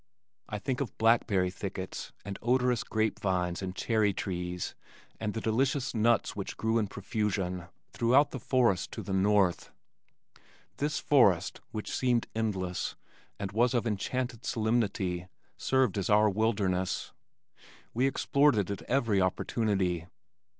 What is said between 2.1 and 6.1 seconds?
and odorous grapevines and cherry trees and the delicious